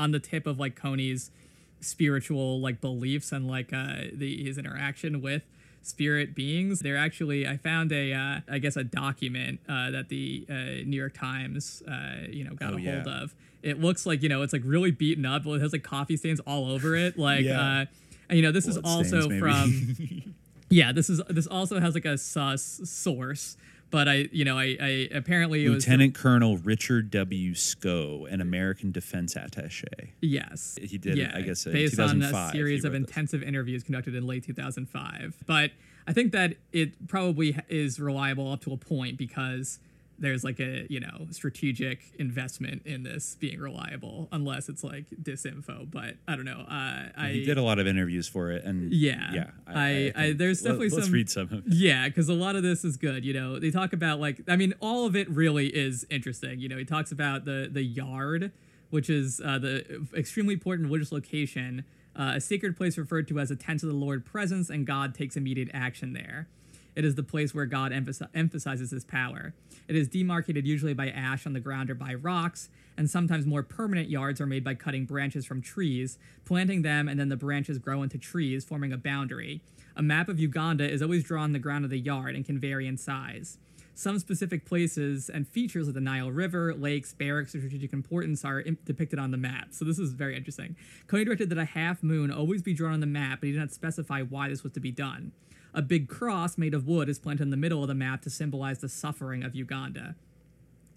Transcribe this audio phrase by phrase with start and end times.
[0.00, 1.30] on the tip of like Kony's
[1.80, 5.42] spiritual like beliefs and like uh the his interaction with
[5.82, 6.80] spirit beings.
[6.80, 10.96] They're actually i found a uh, I guess a document uh, that the uh, new
[11.04, 13.22] york times uh, you know got Oh, a hold yeah.
[13.22, 13.34] of.
[13.62, 15.46] It looks like you know it's like really beaten up.
[15.46, 17.18] It has like coffee stains all over it.
[17.28, 17.60] Like Yeah.
[17.60, 17.84] uh
[18.28, 20.34] and you know this is also stains, from
[20.70, 23.56] yeah this is this also has like a sus source
[23.90, 27.54] but i you know i i apparently it was Lieutenant Colonel Richard W.
[27.54, 30.10] Sco, an American defense attaché.
[30.20, 30.78] Yes.
[30.80, 33.08] He did it, I guess, in based on a series of wrote this.
[33.08, 35.36] intensive interviews conducted in late 2005.
[35.46, 35.72] But
[36.06, 39.78] I think that it probably is reliable up to a point because
[40.20, 45.90] there's like a you know strategic investment in this being reliable, unless it's like disinfo.
[45.90, 46.60] But I don't know.
[46.68, 49.32] Uh, I he did a lot of interviews for it, and Yeah.
[49.34, 49.50] yeah.
[49.66, 51.62] I- I- think- there's let- definitely let's some- read some of it.
[51.68, 53.24] Yeah, because a lot of this is good.
[53.24, 56.60] You know, they talk about like I mean, all of it really is interesting.
[56.60, 58.52] You know, he talks about the the yard,
[58.90, 61.84] which is uh, the extremely important religious location,
[62.14, 65.14] uh, a sacred place referred to as a tent of the Lord presence, and God
[65.14, 66.48] takes immediate action there.
[66.96, 69.54] It is the place where God emphasi- emphasizes his power.
[69.88, 73.62] It is demarcated usually by ash on the ground or by rocks, and sometimes more
[73.62, 77.78] permanent yards are made by cutting branches from trees, planting them, and then the branches
[77.78, 79.62] grow into trees, forming a boundary.
[79.96, 82.58] A map of Uganda is always drawn on the ground of the yard and can
[82.58, 83.58] vary in size.
[83.94, 88.62] Some specific places and features of the Nile River, lakes, barracks of strategic importance are
[88.62, 89.68] depicted on the map.
[89.72, 90.76] So this is very interesting.
[91.06, 93.58] Kony directed that a half moon always be drawn on the map, but he did
[93.58, 95.32] not specify why this was to be done.
[95.72, 98.30] A big cross made of wood is planted in the middle of the map to
[98.30, 100.16] symbolize the suffering of Uganda.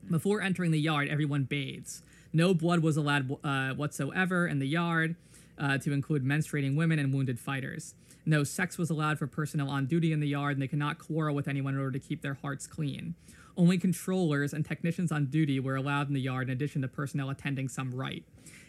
[0.09, 2.01] Before entering the yard, everyone bathes.
[2.33, 5.15] No blood was allowed uh, whatsoever in the yard,
[5.57, 7.93] uh, to include menstruating women and wounded fighters.
[8.25, 10.97] No sex was allowed for personnel on duty in the yard, and they could not
[10.97, 13.15] quarrel with anyone in order to keep their hearts clean.
[13.55, 17.29] Only controllers and technicians on duty were allowed in the yard, in addition to personnel
[17.29, 18.23] attending some rite.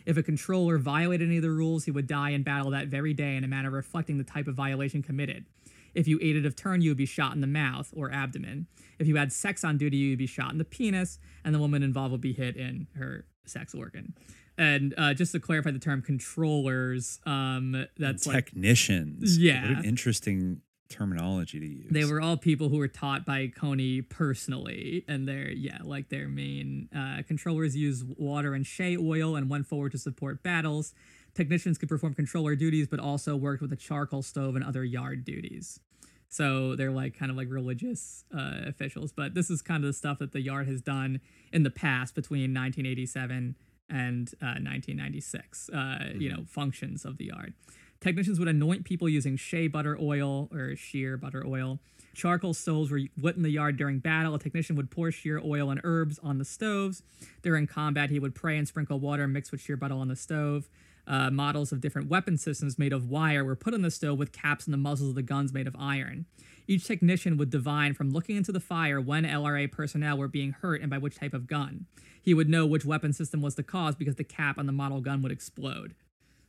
[0.05, 3.15] If a controller violated any of the rules, he would die in battle that very
[3.15, 5.47] day in a manner reflecting the type of violation committed.
[5.95, 8.67] If you aided of turn, you would be shot in the mouth or abdomen.
[8.99, 11.59] If you had sex on duty, you would be shot in the penis, and the
[11.59, 14.15] woman involved would be hit in her sex organ.
[14.57, 19.37] And uh, just to clarify the term controllers, um, that's like Technicians.
[19.39, 19.69] Yeah.
[19.69, 21.87] What an interesting terminology to use.
[21.91, 26.29] they were all people who were taught by Kony personally, and their yeah, like their
[26.29, 30.95] main uh, controllers use water and shea oil and went forward to support battles.
[31.35, 35.25] Technicians could perform controller duties, but also worked with a charcoal stove and other yard
[35.25, 35.81] duties.
[36.29, 39.13] So they're like kind of like religious uh, officials.
[39.13, 41.21] But this is kind of the stuff that the yard has done
[41.53, 43.55] in the past between 1987
[43.89, 45.71] and uh, 1996.
[45.71, 47.55] Uh, You know, functions of the yard.
[48.01, 51.79] Technicians would anoint people using shea butter oil or sheer butter oil.
[52.15, 54.35] Charcoal stoves were lit in the yard during battle.
[54.35, 57.03] A technician would pour sheer oil and herbs on the stoves.
[57.43, 60.69] During combat, he would pray and sprinkle water mixed with sheer butter on the stove.
[61.07, 64.33] Uh, models of different weapon systems made of wire were put on the stove with
[64.33, 66.27] caps and the muzzles of the guns made of iron.
[66.67, 70.81] Each technician would divine from looking into the fire when LRA personnel were being hurt
[70.81, 71.87] and by which type of gun.
[72.23, 75.03] He would know which weapon system was the cause because the cap on the model
[75.03, 75.95] gun would explode.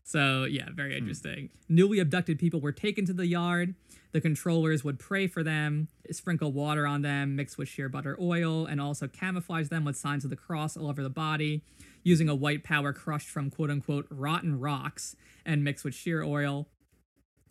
[0.07, 1.49] So, yeah, very interesting.
[1.67, 3.73] Newly abducted people were taken to the yard.
[4.11, 8.67] The controllers would pray for them, sprinkle water on them, mix with sheer butter oil,
[8.67, 11.63] and also camouflage them with signs of the cross all over the body,
[12.03, 16.67] using a white powder crushed from quote unquote rotten rocks and mixed with sheer oil.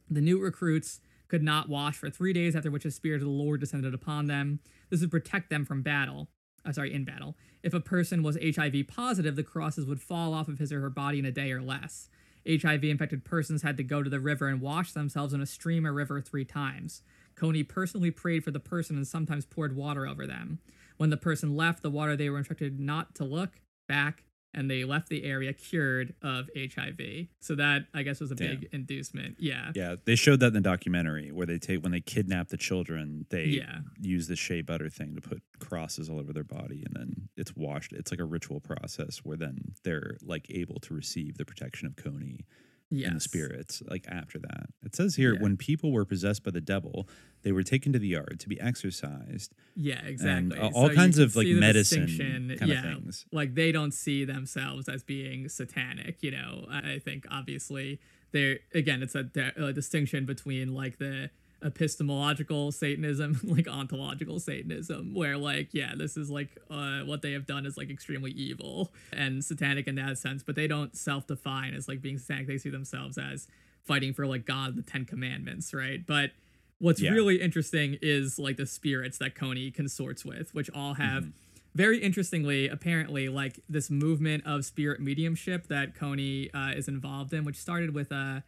[0.08, 3.30] The new recruits could not wash for three days, after which the spirit of the
[3.30, 4.60] Lord descended upon them.
[4.90, 6.28] This would protect them from battle.
[6.64, 7.36] Uh, sorry, in battle.
[7.64, 10.88] If a person was HIV positive, the crosses would fall off of his or her
[10.88, 12.08] body in a day or less.
[12.48, 15.86] HIV infected persons had to go to the river and wash themselves in a stream
[15.86, 17.02] or river three times.
[17.36, 20.58] Kony personally prayed for the person and sometimes poured water over them.
[20.96, 24.23] When the person left, the water they were instructed not to look back,
[24.54, 27.26] and they left the area cured of HIV.
[27.40, 28.60] So that I guess was a Damn.
[28.60, 29.36] big inducement.
[29.38, 29.72] Yeah.
[29.74, 33.26] Yeah, they showed that in the documentary where they take when they kidnap the children,
[33.30, 33.80] they Yeah.
[34.00, 37.54] use the shea butter thing to put crosses all over their body, and then it's
[37.56, 37.92] washed.
[37.92, 41.96] It's like a ritual process where then they're like able to receive the protection of
[41.96, 42.44] Kony
[42.90, 43.08] Yes.
[43.08, 43.82] and the spirits.
[43.88, 45.40] Like after that, it says here Yeah.
[45.40, 47.08] when people were possessed by the devil,
[47.42, 49.52] they were taken to the yard to be exorcised.
[49.74, 50.58] Yeah, exactly.
[50.58, 53.26] uh, all you kinds of, like, medicine kind of yeah, things.
[53.32, 56.22] Like they don't see themselves as being satanic.
[56.22, 58.00] You know, I think obviously
[58.32, 61.30] there again, it's a, a distinction between like the
[61.64, 67.46] epistemological Satanism, like ontological Satanism, where like yeah, this is like uh, what they have
[67.46, 71.88] done is like extremely evil and satanic in that sense, but they don't self-define as
[71.88, 72.46] like being satanic.
[72.46, 73.46] They see themselves as
[73.82, 76.06] fighting for like God, the Ten Commandments, right?
[76.06, 76.30] But
[76.78, 77.10] what's Yeah.
[77.12, 81.26] really interesting is like the spirits that Kony consorts with, which all have
[81.74, 87.44] very interestingly, apparently, like this movement of spirit mediumship that Kony uh, is involved in,
[87.44, 88.40] which started with uh,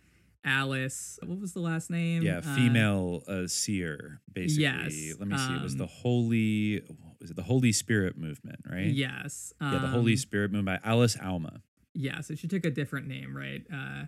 [0.46, 1.18] Alice.
[1.24, 2.22] What was the last name?
[2.22, 4.62] Yeah, Uh, female uh, seer, basically.
[4.62, 5.54] yes, Let me see.
[5.56, 6.82] It was um, the Holy,
[7.20, 8.86] was it the Holy Spirit movement, right?
[8.86, 9.52] yes.
[9.60, 11.60] Yeah, the Holy um, Spirit movement by Alice Auma.
[11.94, 13.62] Yeah, so she took a different name, right?
[13.72, 14.04] Uh,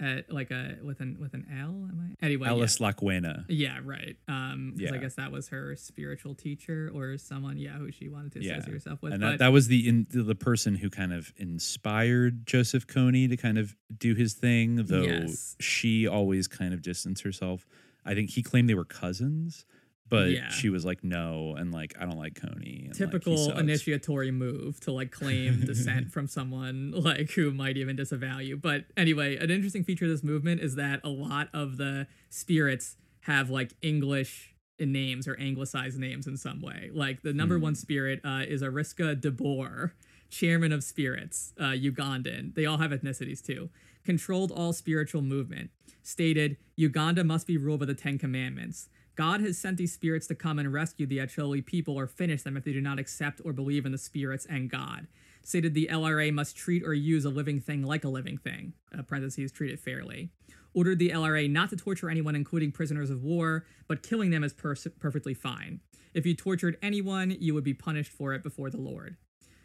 [0.00, 1.68] at like a with an with an L.
[1.88, 2.46] Am I anyway?
[2.46, 2.52] yeah.
[2.52, 3.44] Alice Lakwena.
[3.48, 4.16] Yeah, right.
[4.28, 8.32] Um, because I guess that was her spiritual teacher or someone, yeah, who she wanted
[8.32, 8.54] to Yeah.
[8.54, 9.12] associate herself with.
[9.12, 13.36] And that, that was the in, the person who kind of inspired Joseph Kony to
[13.36, 15.56] kind of do his thing, though Yes.
[15.60, 17.66] she always kind of distanced herself.
[18.04, 19.64] I think he claimed they were cousins,
[20.08, 20.48] but Yeah.
[20.50, 22.86] she was like, no, and like, I don't like Kony.
[22.86, 23.60] And, typical sucks.
[23.60, 28.56] initiatory move to like claim descent from someone like who might even disavow you.
[28.56, 32.96] But anyway, an interesting feature of this movement is that a lot of the spirits
[33.20, 36.90] have like English names or anglicized names in some way.
[36.92, 39.92] Like the number one spirit uh, is Ariska DeBoer,
[40.30, 42.54] chairman of spirits, uh, Ugandan.
[42.54, 43.70] They all have ethnicities too.
[44.04, 45.70] Controlled all spiritual movement.
[46.02, 48.88] Stated, Uganda must be ruled by the Ten Commandments.
[49.16, 52.56] God has sent these spirits to come and rescue the Acholi people or finish them
[52.56, 55.06] if they do not accept or believe in the spirits and God.
[55.42, 59.02] Stated the LRA must treat or use a living thing like a living thing, uh,
[59.02, 60.30] parentheses, treat it fairly.
[60.72, 64.52] Ordered the LRA not to torture anyone, including prisoners of war, but killing them is
[64.52, 65.80] pers- perfectly fine.
[66.14, 69.16] If you tortured anyone, you would be punished for it before the Lord.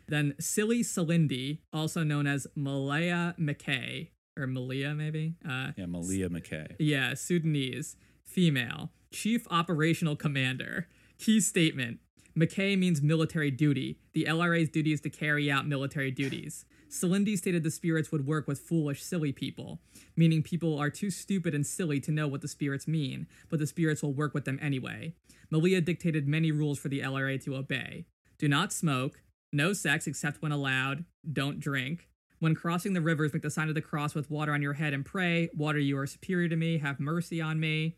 [0.08, 6.76] Then Silly Salindi, also known as Malaya McKay, or Malia maybe, uh, Yeah, Malia McKay.
[6.78, 10.88] yeah, Sudanese, female, chief operational commander.
[11.18, 12.00] Key statement
[12.38, 14.00] McKay means military duty.
[14.14, 16.66] The LRA's duty is to carry out military duties.
[16.90, 19.80] Salindi stated the spirits would work with foolish, silly people,
[20.16, 23.68] meaning people are too stupid and silly to know what the spirits mean, but the
[23.68, 25.14] spirits will work with them anyway.
[25.52, 28.06] Malia dictated many rules for the LRA to obey.
[28.38, 29.22] Do not smoke,
[29.52, 32.10] no sex except when allowed, don't drink,
[32.40, 34.94] when crossing the rivers, make the sign of the cross with water on your head
[34.94, 37.98] and pray, Water, you are superior to me, have mercy on me.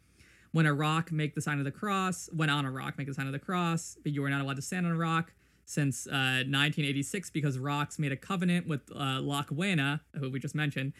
[0.51, 2.29] When a rock, make the sign of the cross.
[2.33, 3.97] When on a rock, make the sign of the cross.
[4.03, 5.33] But you are not allowed to stand on a rock
[5.65, 10.93] since uh, 1986 because rocks made a covenant with uh, Lakwena, who we just mentioned,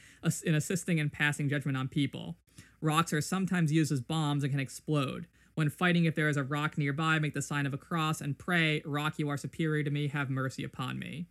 [0.46, 2.38] in assisting and passing judgment on people.
[2.80, 5.28] Rocks are sometimes used as bombs and can explode.
[5.56, 8.40] When fighting, if there is a rock nearby, make the sign of a cross and
[8.40, 11.28] pray, Rock, you are superior to me, have mercy upon me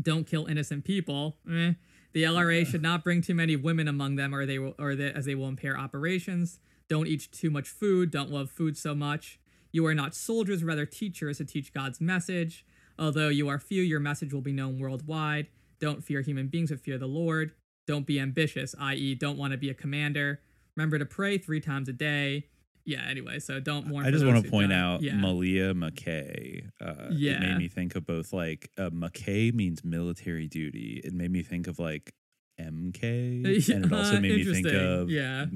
[0.00, 1.36] don't kill innocent people.
[1.50, 1.72] Eh.
[2.12, 5.12] The LRA should not bring too many women among them, or they will, or they,
[5.12, 6.58] as they will impair operations.
[6.88, 8.10] Don't eat too much food.
[8.10, 9.38] Don't love food so much.
[9.72, 12.64] You are not soldiers, rather teachers to teach God's message.
[12.98, 15.48] Although you are few, your message will be known worldwide.
[15.80, 17.52] Don't fear human beings, but fear the Lord.
[17.86, 20.40] Don't be ambitious, i.e., don't want to be a commander.
[20.76, 22.46] Remember to pray three times a day.
[22.84, 23.04] Yeah.
[23.08, 24.06] Anyway, so don't mourn.
[24.06, 25.14] I just want to point out Yeah.
[25.16, 26.68] Malia McKay.
[26.80, 27.38] Uh, It Yeah.
[27.40, 31.00] made me think of both like uh, McKay means military duty.
[31.04, 32.14] It made me think of like
[32.58, 33.44] MK.
[33.74, 35.46] And it also Uh, made me think of Yeah.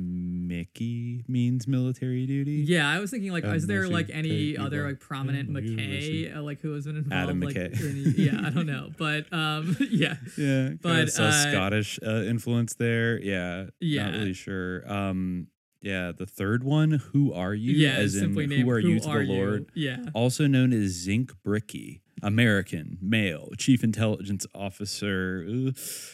[0.57, 2.65] Mickey means military duty.
[2.67, 5.63] Yeah, I was thinking like, Um, is there like any other like prominent back.
[5.65, 6.27] Yeah, let's see.
[6.27, 7.13] McKay uh, like who has been involved?
[7.31, 7.81] Adam like, McKay.
[7.81, 13.19] in- yeah, I don't know, but um, yeah, Yeah, But, uh, Scottish uh, influence there.
[13.21, 14.05] Yeah, Yeah.
[14.11, 14.91] not really sure.
[14.93, 15.49] Um,
[15.81, 17.73] yeah, the third one, who are you?
[17.73, 19.67] yeah, as in simply who are you to are the Lord?
[19.75, 19.91] You?
[19.91, 25.73] Yeah, Also known as Zinc Bricky, American, male, chief intelligence officer, uh,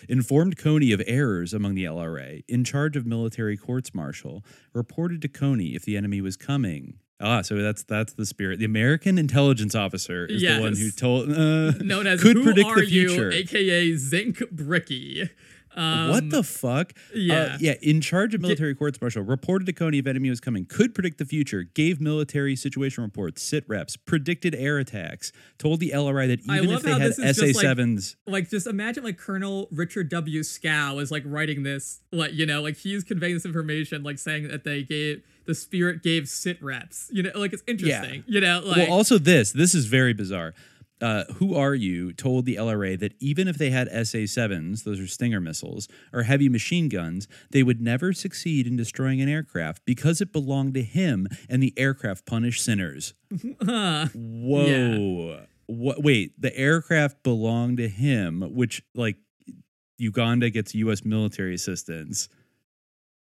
[0.09, 5.29] informed Kony of errors among the LRA, in charge of military courts martial, reported to
[5.29, 6.99] Kony if the enemy was coming.
[7.21, 8.61] Ah, so that's that's the spirit.
[8.61, 12.69] The American intelligence officer is the one who told uh, known as could Who predict
[12.69, 13.33] Are the future.
[13.33, 15.29] You, aka Zinc Bricky.
[15.77, 16.93] Um, what the fuck?
[17.15, 17.35] yeah.
[17.35, 17.75] Uh, yeah.
[17.83, 21.19] In charge of military courts martial, reported to Kony if enemy was coming, could predict
[21.19, 26.41] the future, gave military situation reports, sit reps, predicted air attacks, told the LRI that
[26.41, 30.43] even if they had SA just, like, sevens, like just imagine like Colonel Richard W.
[30.43, 34.49] Scow is like writing this, like you know, like he's conveying this information, like saying
[34.49, 37.09] that they gave the spirit gave sit reps.
[37.13, 38.23] You know, like it's interesting.
[38.27, 39.53] You know, like well, also this.
[39.53, 40.55] This is very bizarre.
[41.01, 42.13] Uh, who are you?
[42.13, 46.25] Told the LRA that even if they had SA sevens, those are Stinger missiles, or
[46.25, 50.83] heavy machine guns, they would never succeed in destroying an aircraft because it belonged to
[50.83, 53.15] him, and the aircraft punished sinners.
[53.63, 55.45] Whoa.
[55.67, 59.17] What wait, the aircraft belonged to him, which like
[59.99, 62.29] Uganda gets US military assistance,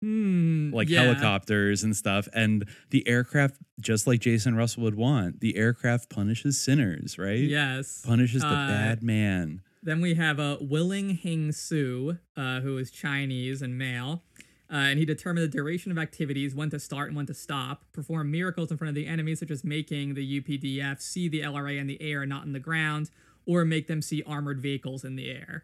[0.01, 1.03] Hmm, like yeah.
[1.03, 6.59] helicopters and stuff, and the aircraft just like Jason Russell would want, the aircraft punishes
[6.59, 7.39] sinners, right?
[7.41, 8.01] Yes.
[8.05, 9.61] Punishes the Uh, bad man.
[9.83, 14.23] Then we have a Willing Hing Su, uh, who is Chinese and male.
[14.71, 17.83] Uh, and he determined the duration of activities, when to start and when to stop,
[17.91, 21.77] perform miracles in front of the enemy, such as making the UPDF see the LRA
[21.79, 23.09] in the air, not in the ground,
[23.47, 25.63] or make them see armored vehicles in the air.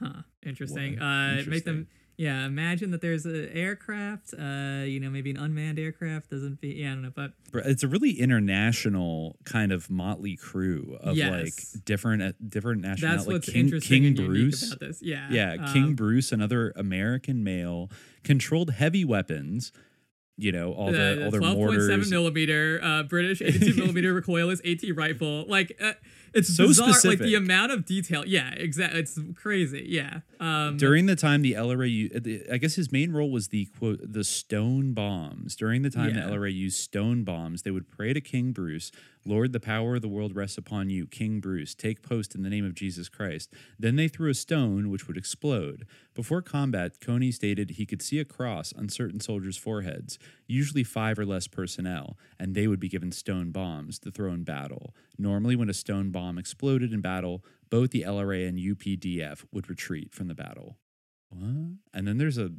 [0.00, 0.22] Huh.
[0.44, 0.98] Interesting.
[0.98, 1.74] Wow, Uh, Make interesting.
[1.74, 1.86] them.
[2.18, 6.68] Yeah, imagine that there's an aircraft, uh, you know, maybe an unmanned aircraft doesn't be,
[6.68, 7.32] yeah, I don't know, but
[7.66, 11.30] It's a really international kind of motley crew of Yes.
[11.74, 13.24] like different uh, different nationalities.
[13.24, 14.66] that's like what's King, interesting King Bruce.
[14.68, 15.00] about this.
[15.02, 15.28] Yeah.
[15.30, 17.90] Yeah, King um, Bruce, another American male,
[18.24, 19.72] controlled heavy weapons.
[20.38, 22.10] You know all the all their 12.7 mortars.
[22.10, 25.44] millimeter uh, British 82 millimeter recoilless AT rifle.
[25.46, 25.92] Like uh,
[26.34, 26.94] it's So bizarre.
[27.04, 28.24] Like the amount of detail.
[28.26, 29.00] Yeah, exactly.
[29.00, 29.84] It's crazy.
[29.88, 30.20] Yeah.
[30.40, 31.88] Um, During the time the LRA,
[32.50, 35.54] uh, I guess his main role was the quote the stone bombs.
[35.56, 36.26] During the time Yeah.
[36.26, 38.90] the LRA used stone bombs, they would pray to King Bruce,
[39.24, 41.74] Lord, the power of the world rests upon you, King Bruce.
[41.74, 43.52] Take post in the name of Jesus Christ.
[43.78, 45.86] Then they threw a stone, which would explode.
[46.14, 51.18] Before combat, Kony stated he could see a cross on certain soldiers' foreheads, usually five
[51.18, 54.94] or less personnel, and they would be given stone bombs to throw in battle.
[55.16, 60.12] Normally, when a stone bomb exploded in battle, both the LRA and UPDF would retreat
[60.12, 60.78] from the battle.
[61.30, 61.76] What?
[61.94, 62.50] And then there's a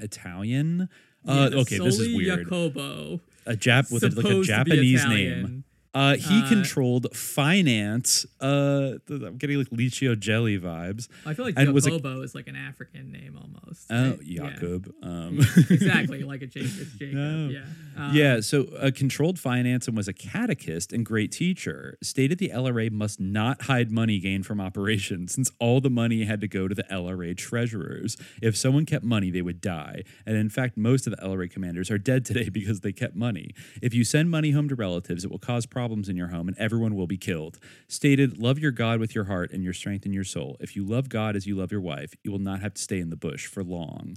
[0.00, 0.88] Italian.
[1.26, 2.44] Uh, yeah, okay, this is Soli weird.
[2.44, 5.64] Jacobo, A Jap with a, like a supposed to be Japanese name.
[5.94, 8.24] Uh, he Uh, controlled finance.
[8.40, 11.08] Uh, I'm getting like Licio Gelli vibes.
[11.26, 13.86] I feel like and was a- Jacobo is like an African name almost.
[13.90, 14.18] Oh, right?
[14.24, 14.50] Yeah.
[14.54, 14.94] Jacob.
[15.02, 15.38] Um,
[15.70, 16.88] exactly, like a Jacob.
[16.98, 17.14] Jacob.
[17.14, 17.48] No.
[17.50, 17.60] Yeah.
[17.96, 21.98] Um, yeah, so uh, controlled finance and was a catechist and great teacher.
[22.02, 26.40] Stated the LRA must not hide money gained from operations since all the money had
[26.40, 28.16] to go to the LRA treasurers.
[28.40, 30.04] If someone kept money, they would die.
[30.24, 33.50] And in fact, most of the LRA commanders are dead today because they kept money.
[33.82, 36.56] If you send money home to relatives, it will cause problems in your home and
[36.58, 37.58] everyone will be killed.
[37.88, 40.56] Stated, love your God with your heart and your strength in your soul.
[40.60, 43.00] If you love God as you love your wife, you will not have to stay
[43.00, 44.16] in the bush for long.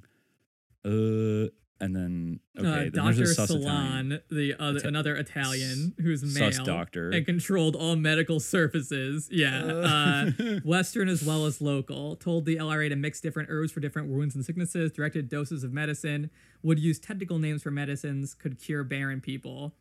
[0.83, 1.49] Uh,
[1.81, 3.25] and then okay, uh, then Dr.
[3.25, 3.63] sus Italian.
[3.63, 7.09] Salon, the other Ita- another Italian who's male sus doctor.
[7.09, 9.27] and controlled all medical services.
[9.29, 10.31] Yeah, uh,
[10.63, 12.15] Western as well as local.
[12.15, 14.91] Told the LRA to mix different herbs for different wounds and sicknesses.
[14.93, 16.29] Directed doses of medicine.
[16.63, 18.33] Would use technical names for medicines.
[18.33, 19.73] Could cure barren people.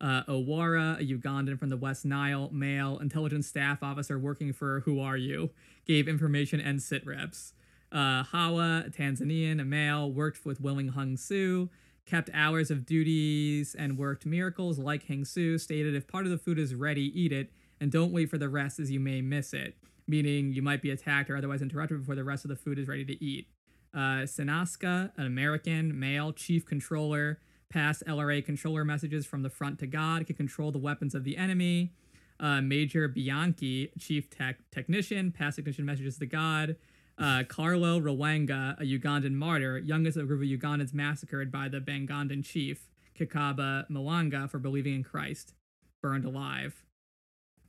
[0.00, 5.00] Uh, Owara, a Ugandan from the West Nile, male, intelligence staff officer working for Who
[5.00, 5.50] Are You,
[5.86, 7.54] gave information and sit reps.
[7.90, 11.70] Uh, Hawa, a Tanzanian, a male, worked with Willing Hung Soo,
[12.04, 16.38] kept hours of duties and worked miracles like Heng Soo, stated if part of the
[16.38, 17.50] food is ready, eat it,
[17.80, 19.76] and don't wait for the rest as you may miss it,
[20.06, 22.86] meaning you might be attacked or otherwise interrupted before the rest of the food is
[22.86, 23.48] ready to eat.
[23.94, 29.86] Uh, Sinaska, an American, male, chief controller, passed LRA controller messages from the front to
[29.86, 31.92] God, could control the weapons of the enemy.
[32.38, 36.76] Uh, Major Bianchi, chief tech technician, passed technician messages to God.
[37.18, 41.80] Uh, Carlo Rwanga, a Ugandan martyr, youngest of a group of Ugandans massacred by the
[41.80, 45.54] Bangandan chief, Kabaka Mwanga, for believing in Christ,
[46.02, 46.84] burned alive.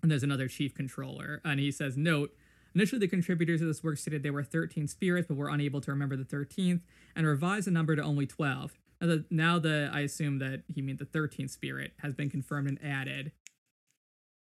[0.02, 1.42] And there's another chief controller.
[1.46, 2.36] And he says, Note,
[2.76, 5.92] initially the contributors of this work stated there were 13 spirits, but were unable to
[5.92, 6.82] remember the 13th,
[7.16, 8.78] and revised the number to only 12.
[9.02, 12.68] Now the, now the I assume that he meant the 13th spirit has been confirmed
[12.68, 13.32] and added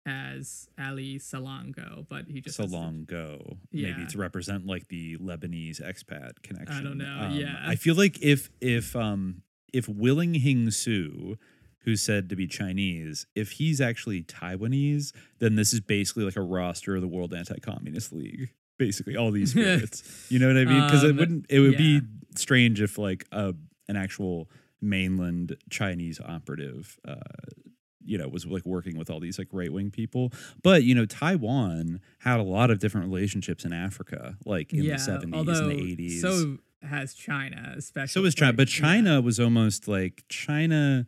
[0.05, 3.91] as Ali Salongo, but he just so has to- long ago, Yeah.
[3.95, 6.75] maybe to represent like the Lebanese expat connection.
[6.75, 7.61] I don't know, Um, yeah.
[7.63, 11.37] I feel like if if um if Willing Hing Soo,
[11.81, 16.41] who's said to be Chinese, if he's actually Taiwanese, then this is basically like a
[16.41, 18.49] roster of the World Anti-Communist League.
[18.79, 20.25] Basically, all these spirits.
[20.31, 20.83] you know what I mean?
[20.83, 21.45] Because it Um, wouldn't.
[21.49, 21.99] It would yeah.
[21.99, 22.01] be
[22.35, 23.53] strange if like a
[23.91, 24.49] an actual
[24.81, 26.97] mainland Chinese operative.
[27.07, 27.15] Uh,
[28.03, 30.31] you know, was like working with all these like right wing people.
[30.63, 34.93] But, you know, Taiwan had a lot of different relationships in Africa, like in the
[34.93, 36.19] 70s and the 80s.
[36.21, 38.07] So has China, especially.
[38.07, 38.81] So was China, but yeah.
[38.81, 41.05] China was almost like China.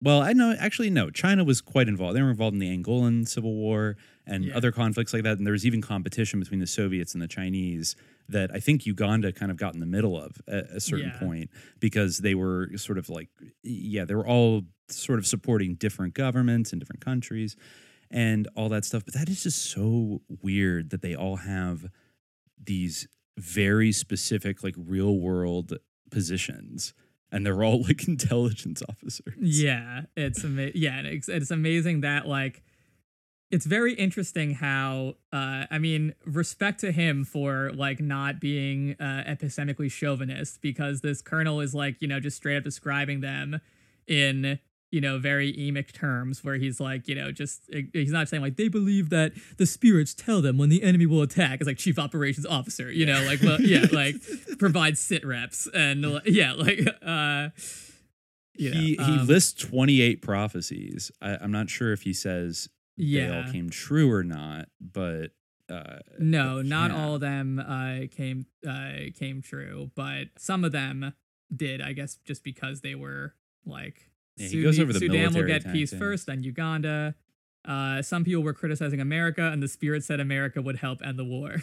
[0.00, 1.10] Well, I know actually no.
[1.10, 2.16] China was quite involved.
[2.16, 3.96] They were involved in the Angolan Civil War
[4.28, 4.56] and Yeah.
[4.56, 5.38] other conflicts like that.
[5.38, 7.96] And there was even competition between the Soviets and the Chinese
[8.28, 11.18] that I think Uganda kind of got in the middle of at a certain Yeah.
[11.18, 13.28] point because they were sort of like
[13.62, 17.56] yeah, they were all sort of supporting different governments and different countries
[18.10, 19.04] and all that stuff.
[19.04, 21.90] But that is just so weird that they all have
[22.62, 23.06] these
[23.38, 25.78] very specific like real world
[26.10, 26.92] positions
[27.30, 32.62] and they're all like intelligence officers Yeah, it's ama- yeah, it's, it's amazing that like
[33.50, 39.24] it's very interesting how uh I mean respect to him for like not being uh
[39.26, 43.60] epistemically chauvinist because this colonel is like you know just straight up describing them
[44.06, 44.58] in
[44.90, 47.62] you know, very emic terms where he's like, you know, just
[47.92, 51.22] he's not saying like they believe that the spirits tell them when the enemy will
[51.22, 51.60] attack.
[51.60, 54.16] It's like chief operations officer, you know, like well, yeah, like
[54.58, 57.48] provides sit reps and yeah, like uh
[58.54, 61.12] you know, he he um, lists 28 prophecies.
[61.20, 63.26] I, am not sure if he says yeah.
[63.26, 65.30] they all came true or not, but
[65.70, 71.14] uh, no, not all of them uh, came uh, came true, but some of them
[71.54, 71.80] did.
[71.80, 75.70] I guess just because they were like yeah, he goes over the Sudan will get
[75.72, 77.14] peace first, then Uganda.
[77.64, 81.24] Uh, some people were criticizing America, and the spirit said America would help end the
[81.24, 81.56] war.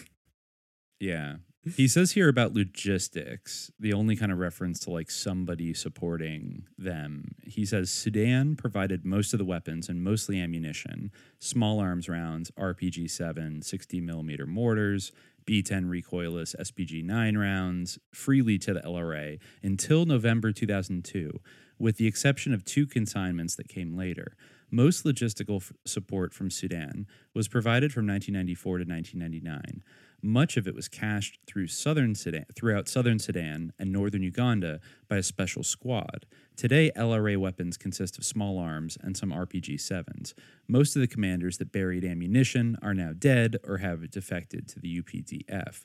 [1.00, 1.36] Yeah.
[1.74, 7.34] He says here about logistics, the only kind of reference to like somebody supporting them.
[7.44, 13.10] He says Sudan provided most of the weapons and mostly ammunition, small arms rounds, RPG
[13.10, 15.12] 7, 60 millimeter mortars,
[15.46, 21.40] B 10 recoilless SPG 9 rounds freely to the LRA until November 2002,
[21.80, 24.36] with the exception of two consignments that came later.
[24.72, 29.84] Most logistical f- support from Sudan was provided from 1994 to 1999.
[30.22, 35.18] Much of it was cashed through southern Sudan, throughout southern Sudan and northern Uganda by
[35.18, 36.26] a special squad.
[36.56, 40.34] Today, LRA weapons consist of small arms and some RPG 7s.
[40.68, 45.02] Most of the commanders that buried ammunition are now dead or have defected to the
[45.02, 45.84] UPDF.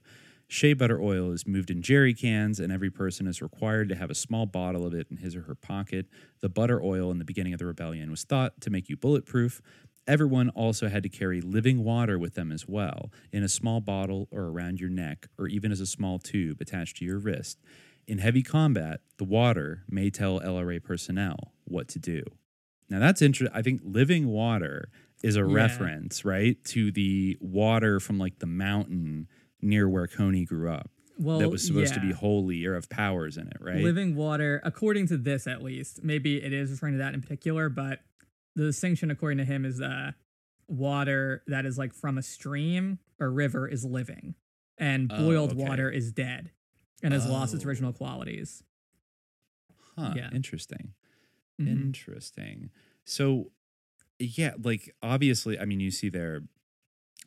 [0.53, 4.11] Shea butter oil is moved in jerry cans, and every person is required to have
[4.11, 6.07] a small bottle of it in his or her pocket.
[6.41, 9.63] The butter oil in the beginning of the rebellion was thought to make you bulletproof,
[10.07, 14.29] Everyone also had to carry living water with them as well, in a small bottle
[14.31, 17.59] or around your neck, or even as a small tube attached to your wrist.
[18.07, 22.25] In heavy combat, the water may tell LRA personnel what to do.
[22.89, 23.57] Now that's interesting.
[23.57, 24.91] I think living water
[25.23, 25.55] is a yeah.
[25.55, 29.29] reference, right, to the water from like the mountain
[29.63, 30.91] near where Kony grew up.
[31.19, 32.01] Well, that was supposed yeah.
[32.01, 33.77] to be holy or have powers in it, right?
[33.77, 37.69] Living water, according to this at least, maybe it is referring to that in particular,
[37.69, 38.01] but
[38.57, 40.13] the distinction according to him is uh
[40.69, 44.35] water that is like from a stream or river is living
[44.79, 45.69] and oh, boiled oh, okay.
[45.69, 46.51] water is dead
[47.03, 47.33] and has oh.
[47.33, 47.93] lost its original oh.
[47.93, 48.63] qualities
[49.97, 50.93] huh yeah interesting
[51.61, 51.71] mm-hmm.
[51.71, 52.71] interesting
[53.05, 53.51] so
[54.19, 56.43] yeah like obviously i mean you see there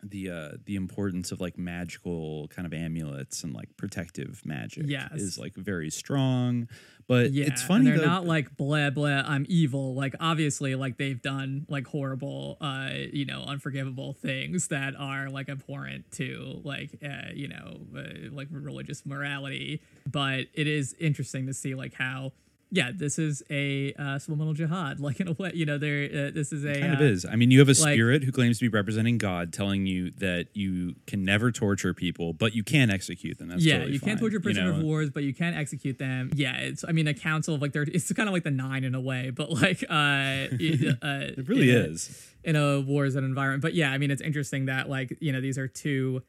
[0.04, 5.12] the uh the importance of like magical kind of amulets and like protective magic yes.
[5.14, 6.68] is like very strong.
[7.06, 9.94] But yeah, it's funny they're though, not like blah blah i'm evil.
[9.94, 15.50] Like obviously like they've done like horrible uh you know unforgivable things that are like
[15.50, 19.82] abhorrent to like uh you know uh, like religious morality.
[20.10, 22.32] But it is interesting to see like how
[22.74, 25.00] yeah, this is a uh, subliminal jihad.
[25.04, 26.06] Like in a way, you know, there.
[26.06, 27.26] Uh, this is a it kind uh, of is.
[27.26, 30.12] I mean, you have a like, spirit who claims to be representing God, telling you
[30.12, 33.50] that you can never torture people, but you can execute them.
[33.50, 34.80] That's yeah, totally you can't torture prisoners you know?
[34.80, 36.32] of wars, but you can execute them.
[36.34, 36.86] Yeah, it's.
[36.88, 37.84] I mean, a council of like there.
[37.84, 41.48] It's kind of like the nine in a way, but like uh, it, uh, it
[41.48, 43.62] really is in a war an environment.
[43.62, 46.24] But yeah, I mean, it's interesting that like you know these are two.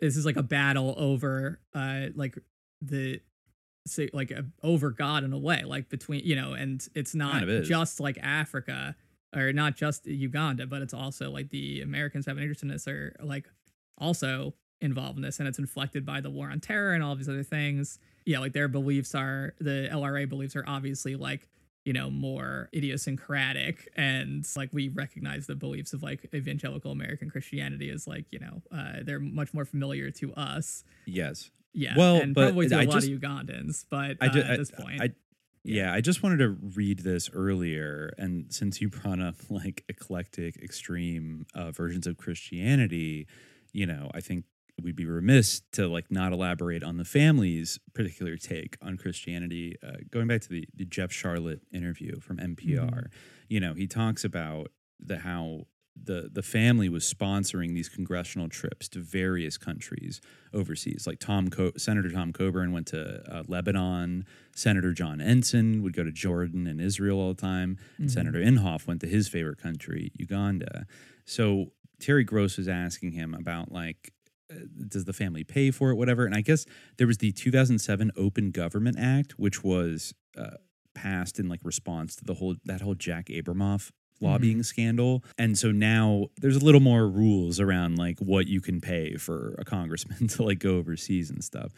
[0.00, 2.38] This is like a battle over uh like
[2.82, 3.20] the
[4.12, 7.50] like a, over God in a way, like between you know, and it's not kind
[7.50, 8.96] of just like Africa
[9.34, 12.88] or not just Uganda, but it's also like the Americans have an interest in this
[12.88, 13.48] or like
[13.98, 17.28] also involved in this, and it's inflected by the war on terror and all these
[17.28, 17.98] other things.
[18.24, 21.48] Yeah, like their beliefs are the LRA beliefs are obviously like
[21.84, 27.88] you know more idiosyncratic and like we recognize the beliefs of like evangelical american christianity
[27.88, 30.84] as like you know uh, they're much more familiar to us.
[31.06, 31.94] Yes yeah.
[31.96, 34.58] Well, and but probably to a I lot just, of Ugandans, but uh, just, at
[34.58, 35.02] this point.
[35.02, 35.10] I,
[35.64, 40.56] yeah, I just wanted to read this earlier, and since you brought up like eclectic,
[40.62, 43.26] extreme uh, versions of Christianity,
[43.72, 44.44] you know, I think
[44.82, 49.76] we'd be remiss to like not elaborate on the family's particular take on Christianity.
[49.86, 53.06] Uh, going back to the, the Jeff Sharlet interview from NPR, mm-hmm.
[53.48, 54.68] you know, he talks about
[55.00, 55.66] the how
[56.04, 60.20] the the family was sponsoring these congressional trips to various countries
[60.52, 61.06] overseas.
[61.06, 64.24] Like Tom Co- Senator Tom Coburn went to uh, Lebanon.
[64.54, 67.78] Senator John Ensign would go to Jordan and Israel all the time.
[67.98, 68.14] And mm-hmm.
[68.14, 70.86] Senator Inhofe went to his favorite country, Uganda.
[71.24, 74.12] So Terry Gross was asking him about like
[74.50, 76.64] uh, does the family pay for it whatever and i guess
[76.96, 80.56] there was the 2007 open government act which was uh,
[80.94, 84.62] passed in like response to the whole that whole jack abramoff lobbying mm-hmm.
[84.62, 85.24] scandal.
[85.36, 89.54] And so now there's a little more rules around like what you can pay for
[89.58, 91.72] a congressman to like go overseas and stuff.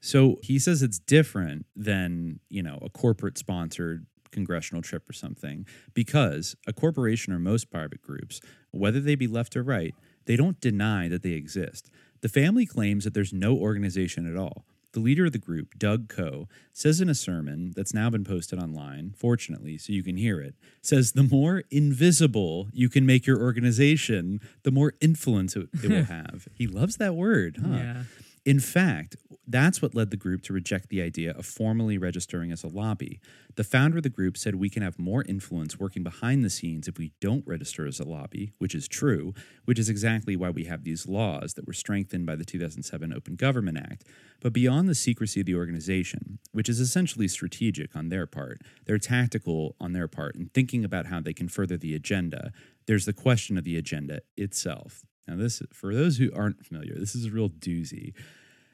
[0.00, 5.66] So he says it's different than, you know, a corporate sponsored congressional trip or something
[5.94, 9.94] because a corporation or most private groups, whether they be left or right,
[10.26, 11.90] they don't deny that they exist.
[12.20, 14.64] The family claims that there's no organization at all.
[14.96, 18.58] The leader of the group, Doug Coe, says in a sermon that's now been posted
[18.58, 23.38] online, fortunately, so you can hear it, says the more invisible you can make your
[23.38, 26.48] organization, the more influence it, it will have.
[26.54, 27.76] he loves that word, huh?
[27.76, 28.02] Yeah.
[28.46, 29.16] In fact,
[29.48, 33.20] that's what led the group to reject the idea of formally registering as a lobby.
[33.56, 36.86] The founder of the group said we can have more influence working behind the scenes
[36.86, 40.62] if we don't register as a lobby, which is true, which is exactly why we
[40.66, 44.04] have these laws that were strengthened by the 2007 Open Government Act.
[44.40, 48.98] But beyond the secrecy of the organization, which is essentially strategic on their part, they're
[48.98, 52.52] tactical on their part in thinking about how they can further the agenda,
[52.86, 55.04] there's the question of the agenda itself.
[55.26, 58.14] Now, this, for those who aren't familiar, this is a real doozy.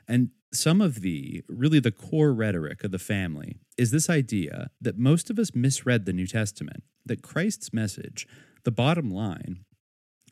[0.06, 4.98] And some of the, really the core rhetoric of the family is this idea that
[4.98, 8.26] most of us misread the New Testament, that Christ's message,
[8.64, 9.64] the bottom line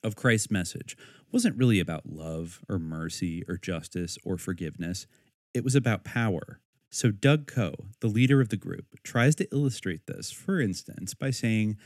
[0.02, 0.96] of Christ's message,
[1.32, 5.06] wasn't really about love or mercy or justice or forgiveness.
[5.54, 6.60] It was about power.
[6.90, 11.30] So, Doug Coe, the leader of the group, tries to illustrate this, for instance, by
[11.30, 11.76] saying,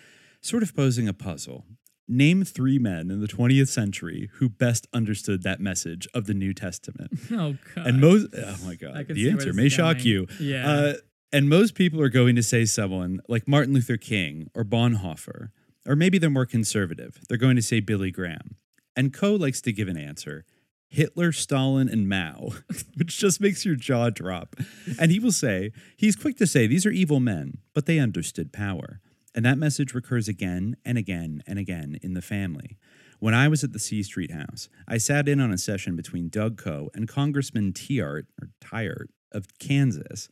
[0.41, 1.67] sort of posing a puzzle.
[2.07, 6.53] Name three men in the 20th century who best understood that message of the New
[6.53, 7.11] Testament.
[7.33, 7.87] Oh god.
[7.87, 10.07] And most, oh my God, the answer may shock going.
[10.07, 10.27] you.
[10.39, 10.71] Yeah.
[10.71, 10.93] Uh,
[11.33, 15.49] and most people are going to say someone like Martin Luther King or Bonhoeffer,
[15.87, 17.19] or maybe they're more conservative.
[17.29, 18.57] They're going to say Billy Graham.
[18.95, 20.45] And Coe likes to give an answer
[20.89, 22.51] Hitler, Stalin, and Mao,
[22.97, 24.55] which just makes your jaw drop.
[25.01, 28.53] And he will say, he's quick to say, these are evil men, but they understood
[28.53, 29.01] power.
[29.35, 32.77] And that message recurs again and again and again in the family.
[33.21, 36.29] When I was at the C Street House, I sat in on a session between
[36.29, 40.29] Doug Coe and Congressman Tiahrt, or Tiahrt of Kansas.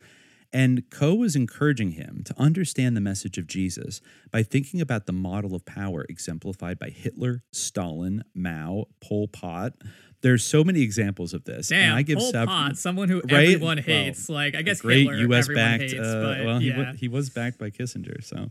[0.55, 5.11] And Coe was encouraging him to understand the message of Jesus by thinking about the
[5.13, 9.73] model of power exemplified by Hitler, Stalin, Mao, Pol Pot.
[10.21, 11.69] There's so many examples of this.
[11.69, 13.49] Damn, and I give Pol sev- Pot, someone who Right?
[13.55, 14.29] everyone Well, hates.
[14.29, 15.45] like I guess great Hitler, U.S.
[15.45, 15.81] everyone backed.
[15.91, 16.93] hates, uh, well, he, yeah.
[16.93, 18.49] he was backed by Kissinger, so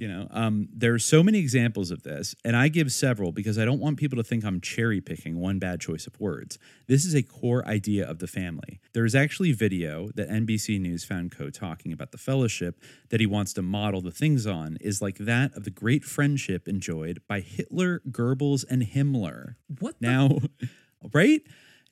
[0.00, 3.58] you know um, there are so many examples of this, and I give several because
[3.58, 6.58] I don't want people to think I'm cherry picking one bad choice of words.
[6.86, 8.80] This is a core idea of the family.
[8.94, 13.26] There is actually video that NBC News found Coe talking about the fellowship that he
[13.26, 17.40] wants to model the things on is like that of the great friendship enjoyed by
[17.40, 19.56] Hitler, Goebbels, and Himmler.
[19.80, 20.38] what the Now,
[21.12, 21.42] right?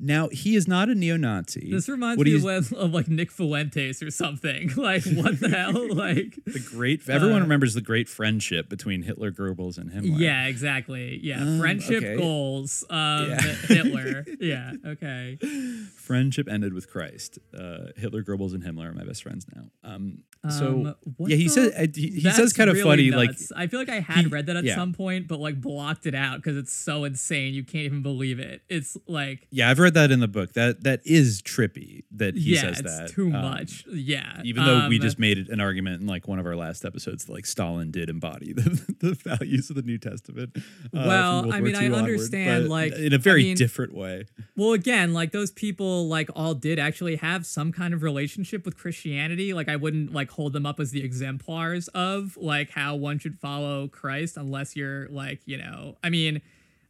[0.00, 1.70] Now he is not a neo-Nazi.
[1.72, 4.70] This reminds What me of, of like Nick Fuentes or something.
[4.76, 5.72] Like what the hell?
[5.94, 10.18] Like The great everyone Uh, remembers the great friendship between Hitler, Goebbels, and Himmler.
[10.20, 11.18] yeah, exactly.
[11.22, 12.16] Yeah, Um, friendship okay.
[12.16, 13.40] goals of Yeah.
[13.40, 14.24] Hitler.
[14.40, 15.36] Yeah, okay.
[15.96, 17.38] Friendship ended with Christ.
[17.52, 19.64] Uh, Hitler, Goebbels, and Himmler are my best friends now.
[19.84, 23.10] Um, so Um, what yeah, he the- says uh, he, he says kind of really
[23.10, 23.30] funny, like.
[23.56, 24.76] I feel like I had he- read that at yeah.
[24.76, 27.52] some point, but like blocked it out because it's so insane.
[27.54, 28.62] You can't even believe it.
[28.68, 30.52] It's like yeah, I've read that in the book.
[30.54, 33.08] That that is trippy that he yeah, says it's that.
[33.10, 33.84] too Um, much.
[33.92, 36.84] Yeah, Even though we Um, just made an argument in like one of our last
[36.84, 40.50] episodes, that, like Stalin did embody the, the values of the New Testament.
[40.56, 40.60] uh,
[40.92, 44.24] Well, I mean, I onward, understand, like, in a very mean- different way.
[44.56, 48.76] Well, again, like those people, like all did actually have some kind of relationship with
[48.76, 49.52] Christianity.
[49.54, 53.38] Like I wouldn't like hold them up as the exemplars of like how one should
[53.38, 55.96] follow Christ, unless you're like you know.
[56.02, 56.40] I mean,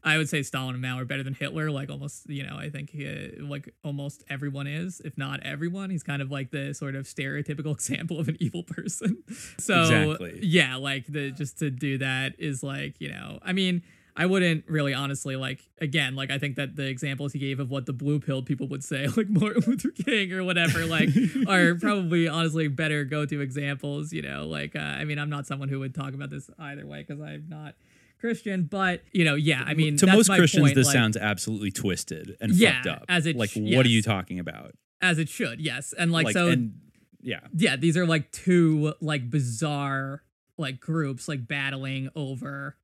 [0.04, 1.70] I would say Stalin and Mao are better than Hitler.
[1.70, 5.90] Like almost, you know, I think uh, like almost everyone is, if not everyone.
[5.90, 9.22] He's kind of like the sort of stereotypical example of an evil person.
[9.58, 10.38] So Exactly.
[10.42, 13.82] yeah, like the just to do that is like you know, I mean.
[14.20, 17.70] I wouldn't really honestly like again like I think that the examples he gave of
[17.70, 21.10] what the blue pill people would say like Martin Luther King or whatever like
[21.46, 25.46] are probably honestly better go to examples you know like uh, I mean I'm not
[25.46, 27.76] someone who would talk about this either way because I'm not
[28.18, 31.70] Christian but you know yeah I mean to most Christians, point, this like, sounds absolutely
[31.70, 33.04] twisted and Yeah, fucked up.
[33.08, 34.72] as it like, sh- what are you talking about?
[35.00, 36.74] as it should yes and like, so and
[37.20, 40.22] yeah, yeah these are like two like bizarre
[40.56, 42.76] like groups like battling over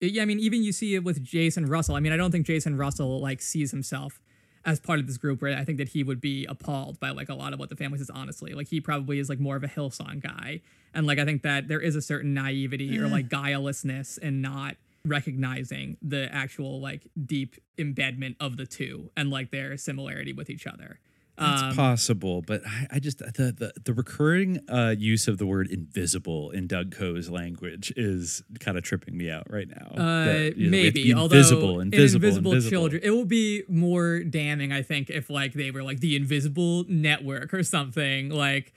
[0.00, 2.46] yeah i mean even you see it with jason russell i mean i don't think
[2.46, 4.20] jason russell like sees himself
[4.66, 7.28] as part of this group right i think that he would be appalled by like
[7.28, 8.52] a lot of what the family says honestly.
[8.54, 10.60] Like he probably is like more of a hillsong guy.
[10.94, 13.12] And like i think that there is a certain naivety or mm.
[13.12, 19.50] like guilelessness in not recognizing the actual like deep embedment of the two and like
[19.50, 20.98] their similarity with each other
[21.38, 25.44] It's Um, possible, but I, I just the, the the recurring uh, use of the
[25.44, 29.88] word invisible in Doug Coe's language is kind of tripping me out right now.
[29.94, 32.70] Uh, That, you know, we have to maybe, be although invisible, in invisible, invisible, invisible.
[32.70, 36.84] children, it will be more damning, I think, if like they were like the invisible
[36.88, 38.72] network or something like.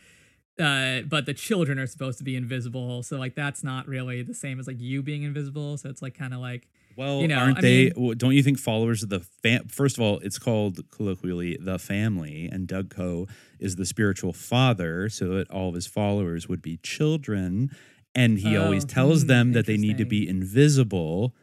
[0.60, 4.34] Uh, but the children are supposed to be invisible, so like that's not really the
[4.34, 5.78] same as like you being invisible.
[5.78, 6.68] So it's like kind of like
[7.00, 7.92] Well, You know, aren't I they?
[7.96, 9.70] mean- don't you think followers of the fam?
[9.70, 13.26] First of all, it's called colloquially the family, and Doug Coe
[13.58, 17.72] is the spiritual father, so that all of his followers would be children.
[18.14, 21.34] And he always Oh, tells hmm, them that they need to be invisible.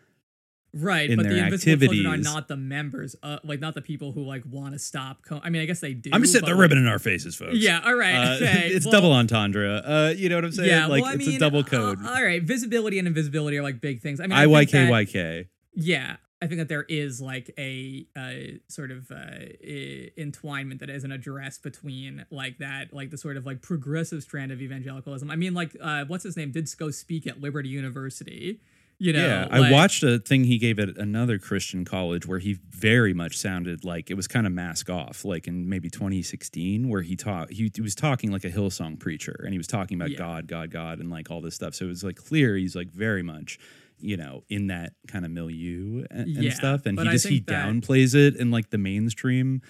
[0.79, 3.81] Right, in but the their invisible children are not the members, uh, like not the
[3.81, 5.25] people who like want to stop.
[5.25, 6.11] Co- I mean, I guess they do.
[6.13, 7.55] I'm just but, they're like- ribbon in our faces, folks.
[7.57, 8.15] Yeah, all right.
[8.15, 9.83] Uh, okay, it's well- double entendre.
[9.85, 10.69] Uh, you know what I'm saying?
[10.69, 11.99] Yeah, like well, it's mean, a double uh, code.
[12.05, 14.21] all right, visibility and invisibility are like big things.
[14.21, 15.49] I mean, I think that- IYKYK.
[15.79, 20.91] Yeah, I think that there is like a uh, sort of uh, i- entwinement that
[20.91, 25.31] isn't addressed between like that, like the sort of like progressive strand of evangelicalism.
[25.31, 28.61] I mean, like uh, what's his name did go speak at Liberty University.
[28.99, 32.59] You know, yeah, I watched a thing he gave at another Christian college where he
[32.71, 37.03] very much sounded like it was kind of mask off, like in maybe 2016, where
[37.03, 40.13] he taught he, he was talking like a Hillsong preacher, and he was talking about
[40.13, 40.19] Yeah.
[40.19, 41.75] God, God, God, and like all this stuff.
[41.75, 43.59] So it was like clear he's like very much,
[44.01, 47.67] you know, in that kind of milieu and, and stuff, and he just he that-
[47.69, 49.61] downplays it in like the mainstream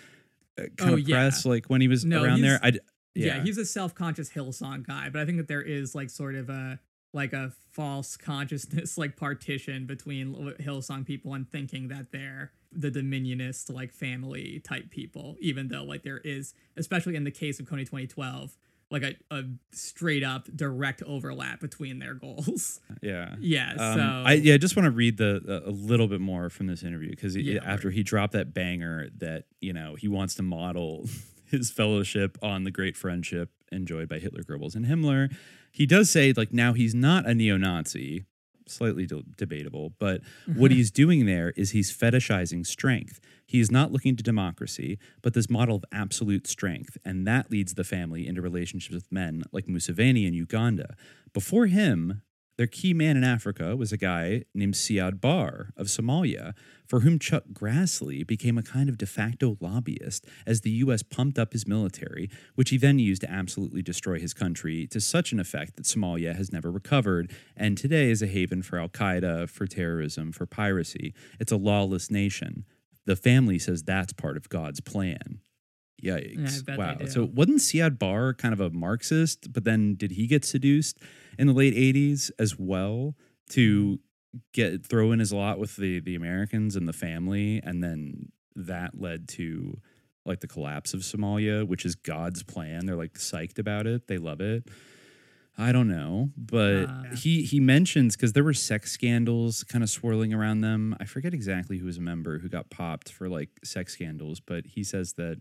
[0.57, 1.17] uh, kind Oh, of yeah.
[1.17, 2.61] press, like when he was No, around there.
[2.63, 2.79] I yeah.
[3.39, 6.49] yeah, he's a self-conscious Hillsong guy, but I think that there is like sort of
[6.49, 6.79] a
[7.17, 13.73] like a false consciousness like partition between Hillsong people and thinking that they're the dominionist
[13.73, 17.81] like family type people, even though like there is, especially in the case of Kony
[17.81, 18.57] 2012,
[18.91, 22.81] like a, a straight up direct overlap between their goals.
[23.03, 23.35] yeah.
[23.41, 26.51] yeah, Um, so I yeah, I just want to read the a little bit more
[26.51, 30.35] from this interview because Yeah, after he dropped that banger that you know he wants
[30.35, 31.09] to model
[31.47, 35.35] his fellowship on the great friendship enjoyed by Hitler, Goebbels, and Himmler,
[35.77, 38.25] he does say like now he's not a neo-Nazi,
[38.67, 40.77] slightly de- debatable, but what mm-hmm.
[40.79, 43.21] he's doing there is he's fetishizing strength.
[43.45, 47.75] He is not looking to democracy, but this model of absolute strength, and that leads
[47.75, 50.97] the family into relationships with men like Museveni in Uganda.
[51.35, 52.23] Before him,
[52.57, 56.55] their key man in Africa was a guy named Siad Barre of Somalia,
[56.87, 61.03] for whom Chuck Grassley became a kind of de facto lobbyist as the U.S.
[61.03, 65.33] pumped up his military, which he then used to absolutely destroy his country to such
[65.33, 69.51] an effect that Somalia has never recovered and today is a haven for Al Qaeda,
[69.51, 71.13] for terrorism, for piracy.
[71.39, 72.65] It's a lawless nation.
[73.05, 75.41] The family says that's part of God's plan.
[76.03, 76.65] Yikes.
[76.65, 76.97] they wow.
[77.07, 80.99] So wasn't Siad Barre kind of a Marxist, but then did he get seduced
[81.39, 83.15] in the late 80s as well
[83.51, 84.01] to
[84.53, 89.01] get throw in his lot with the the Americans and the family and then that
[89.01, 89.79] led to
[90.25, 92.85] like the collapse of Somalia, which is God's plan.
[92.87, 94.09] They're like psyched about it.
[94.09, 94.69] They love it.
[95.59, 99.89] I don't know, but Uh, he he mentions because there were sex scandals kind of
[99.89, 100.95] swirling around them.
[101.01, 104.67] I forget exactly who was a member who got popped for like sex scandals, but
[104.67, 105.39] he says that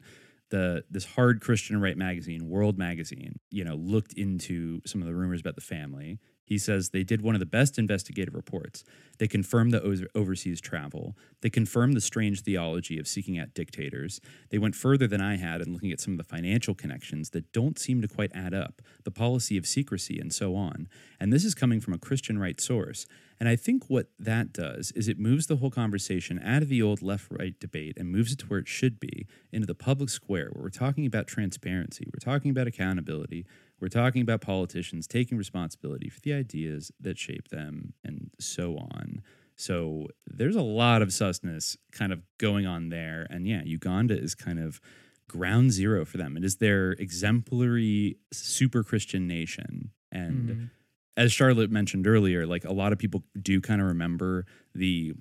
[0.56, 5.14] the this hard Christian right magazine, World Magazine, you know, looked into some of the
[5.14, 6.20] rumors about the family.
[6.46, 8.84] He says they did one of the best investigative reports.
[9.18, 11.18] They confirmed the overseas travel.
[11.42, 14.22] They confirmed the strange theology of seeking out dictators.
[14.52, 17.52] They went further than I had in looking at some of the financial connections that
[17.52, 20.88] don't seem to quite add up, the policy of secrecy, and so on.
[21.20, 23.08] And this is coming from a Christian right source.
[23.40, 26.82] And I think what that does is it moves the whole conversation out of the
[26.82, 30.10] old left right debate and moves it to where it should be into the public
[30.10, 33.46] square where we're talking about transparency, we're talking about accountability,
[33.80, 39.22] we're talking about politicians taking responsibility for the ideas that shape them and so on.
[39.56, 43.26] So there's a lot of susness kind of going on there.
[43.30, 44.80] And yeah, Uganda is kind of
[45.28, 46.36] ground zero for them.
[46.38, 49.92] It is their exemplary super Christian nation.
[50.12, 50.70] And Mhm.
[51.18, 55.14] as Sharlet mentioned earlier, like a lot of people do kind of remember the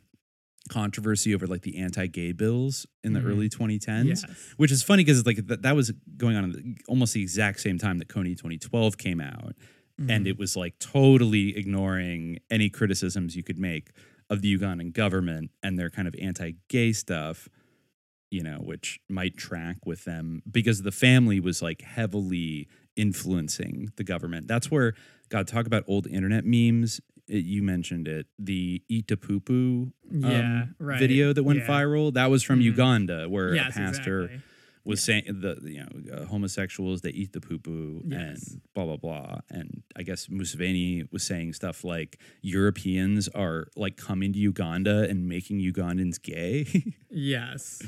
[0.68, 3.26] controversy over like the anti-gay bills in the Mhm.
[3.26, 4.24] early 2010s yes.
[4.56, 7.20] which is funny because it's like that, that was going on at the, almost the
[7.22, 9.54] exact same time that Kony 2012 came out
[9.98, 10.30] and Mhm.
[10.30, 13.90] it was like totally ignoring any criticisms you could make
[14.30, 17.48] of the Ugandan government and their kind of anti-gay stuff
[18.30, 24.02] you know which might track with them because the family was like heavily influencing the
[24.04, 24.94] government that's where
[25.28, 29.92] god talk about old internet memes it, you mentioned it the eat to poo poo
[30.10, 30.98] yeah, right.
[30.98, 31.66] video that went yeah.
[31.66, 32.64] viral that was from Mhm.
[32.64, 34.42] Uganda where Yes, a pastor exactly.
[34.84, 38.50] was saying the you know uh, homosexuals they eat the poo poo Yes.
[38.52, 43.96] and blah blah blah and I guess Museveni was saying stuff like Europeans are like
[43.96, 46.66] coming to Uganda and making Ugandans gay.
[47.10, 47.80] Yes.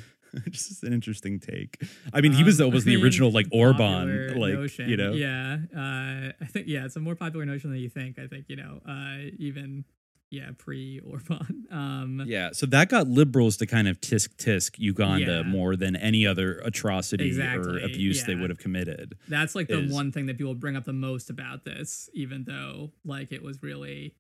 [0.51, 1.83] Just an interesting take.
[2.12, 4.88] I mean, he was Um, the original like Orban, like notion.
[4.88, 5.12] you know.
[5.12, 8.18] Yeah, uh, I think yeah, it's a more popular notion than you think.
[8.18, 9.85] I think you know, uh, even
[10.31, 11.64] yeah, pre Orban.
[11.70, 15.51] Um, Yeah, so that got liberals to kind of tisk tisk Uganda Yeah.
[15.51, 19.14] more than any other atrocity or Exactly, abuse they would have committed.
[19.29, 22.44] that's like the is- one thing that people bring up the most about this, even
[22.44, 24.14] though like it was really,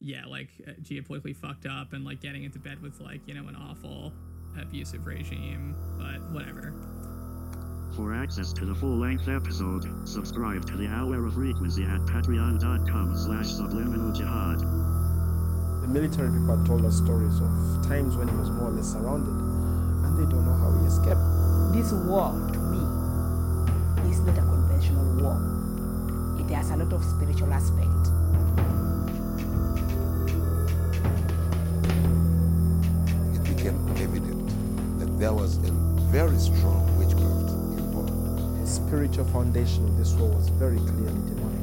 [0.00, 3.46] yeah, like uh, geopolitically fucked up and like getting into bed with like you know
[3.48, 4.12] an awful
[4.60, 5.74] abusive regime.
[5.98, 6.72] But whatever.
[7.96, 13.48] For access to the full-length episode, subscribe to the Hour of Frequency at patreon.com slash
[13.48, 14.60] subliminal jihad.
[15.82, 19.28] The military people told us stories of times when he was more or less surrounded,
[19.28, 21.20] and they don't know how he escaped.
[21.76, 22.80] This war, to me,
[24.10, 25.36] is not a conventional war.
[26.40, 28.08] It has a lot of spiritual aspect.
[35.22, 35.70] There was a
[36.10, 38.60] very strong witchcraft involved.
[38.60, 41.62] The spiritual foundation of this war was very clearly demonic.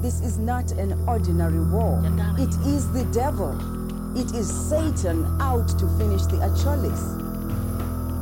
[0.00, 2.02] This is not an ordinary war.
[2.38, 3.52] It is the devil.
[4.16, 7.02] It is Satan out to finish the Acholis.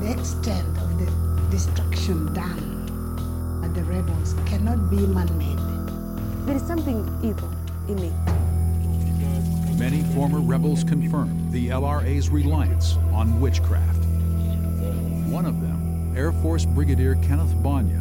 [0.00, 1.06] The extent of the
[1.48, 5.60] destruction done by the rebels cannot be man-made.
[6.44, 7.50] There is something evil
[7.86, 8.31] in it.
[9.82, 13.98] Many former rebels confirmed the LRA's reliance on witchcraft.
[15.26, 18.00] One of them, Air Force Brigadier Kenneth Banya,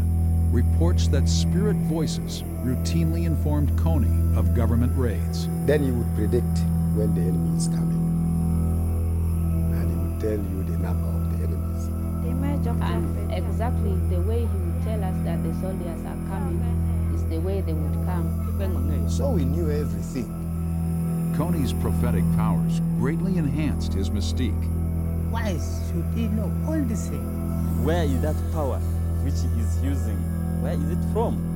[0.51, 5.47] reports that spirit voices routinely informed Kony of government raids.
[5.65, 6.55] Then he would predict
[6.93, 7.97] when the enemy is coming.
[9.73, 11.87] And he would tell you the number of the enemies.
[12.83, 16.61] And exactly the way he would tell us that the soldiers are coming
[17.15, 19.09] is the way they would come.
[19.09, 20.40] So we knew everything.
[21.35, 24.51] Kony's prophetic powers greatly enhanced his mystique.
[25.31, 27.85] Why should he know all these things?
[27.85, 28.79] Where is that power
[29.23, 30.17] which he is using?
[30.61, 31.51] Where is it from?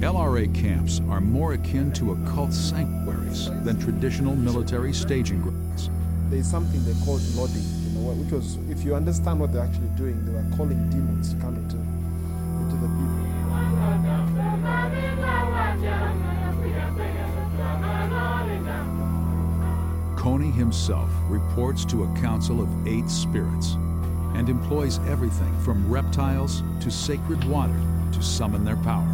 [0.00, 5.88] LRA camps are more akin to occult sanctuaries than traditional military staging grounds.
[6.28, 9.88] There's something they called loading, you know, which was, if you understand what they're actually
[9.96, 11.83] doing, they were calling demons to come into, into
[20.54, 23.76] himself reports to a council of eight spirits
[24.34, 27.80] and employs everything from reptiles to sacred water
[28.12, 29.06] to summon their power.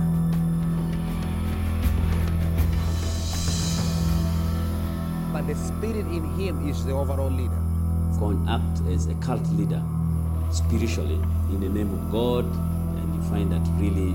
[5.32, 7.60] But the spirit in him is the overall leader.
[8.18, 9.82] Can act as a cult leader
[10.52, 14.14] spiritually in the name of God, and you find that really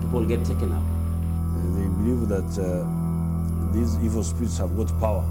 [0.00, 0.82] people get taken up.
[1.76, 2.84] They believe that uh,
[3.72, 5.24] these evil spirits have got power,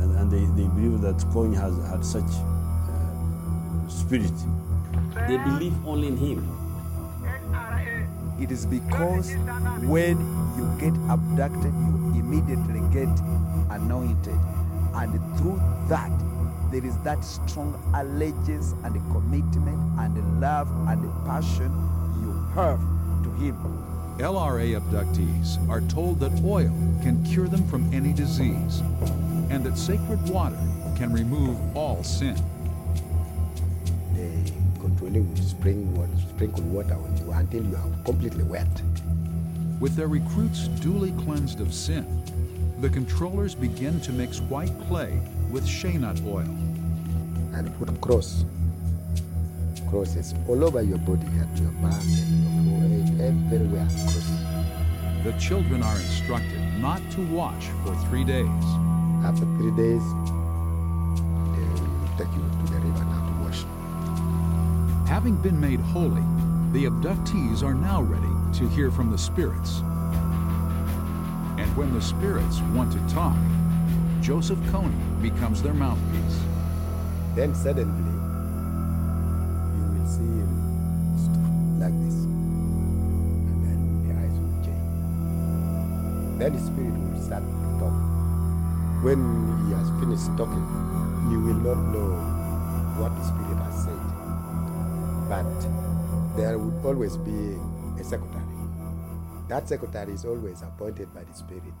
[0.00, 4.32] and, and they, they believe that Kony has had such uh, spirit.
[5.28, 6.56] They believe only in him.
[8.40, 9.34] It is because
[9.84, 10.16] when
[10.56, 11.74] you get abducted,
[12.14, 13.12] you immediately get
[13.70, 14.40] anointed.
[14.94, 16.10] And through that,
[16.72, 21.70] there is that strong allegiance and commitment and love and passion
[22.22, 22.80] you have
[23.24, 23.56] to him.
[24.18, 28.82] LRA abductees are told that oil can cure them from any disease
[29.50, 30.56] and that sacred water
[30.96, 32.36] can remove all sin.
[34.14, 38.68] They controlling with spring water, sprinkle water on you until you are completely wet.
[39.80, 42.06] With their recruits duly cleansed of sin,
[42.80, 46.48] the controllers begin to mix white clay with shea nut oil.
[47.52, 48.44] And put cross.
[49.90, 53.88] Crosses all over your body, at your back, and your forehead, everywhere.
[53.90, 54.30] Crosses.
[55.24, 58.89] The children are instructed not to watch for three days.
[59.22, 60.02] After three days,
[61.52, 63.60] they will take you to the river now to wash.
[65.08, 66.24] Having been made holy,
[66.72, 69.82] the abductees are now ready to hear from the spirits.
[71.58, 73.36] And when the spirits want to talk,
[74.20, 76.40] Joseph Kony becomes their mouthpiece.
[77.34, 78.10] Then suddenly,
[79.76, 82.14] you will see him like this.
[83.50, 86.38] And then the eyes will change.
[86.38, 87.69] Then the spirit will start.
[89.02, 89.20] When
[89.64, 90.66] he has finished talking,
[91.30, 92.10] you will not know
[93.00, 93.96] what the spirit has said.
[95.26, 97.56] But there would always be
[97.98, 98.44] a secretary.
[99.48, 101.72] That secretary is always appointed by the spirit